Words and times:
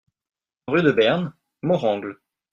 Rue 0.67 0.81
de 0.81 0.91
Bernes, 0.91 1.31
Morangles 1.61 2.15